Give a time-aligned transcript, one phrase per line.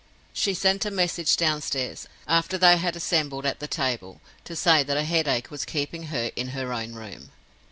[0.33, 4.97] She sent a message downstairs, after they had assembled at the table, to say that
[4.97, 7.29] a headache was keeping her in her own room.